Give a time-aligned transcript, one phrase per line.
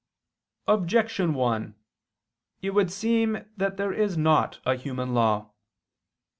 [0.67, 1.75] Objection 1:
[2.63, 5.51] It would seem that there is not a human law.